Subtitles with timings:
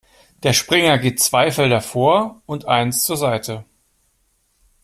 [0.41, 3.65] Der Springer geht zwei Felder vor und eins zur Seite.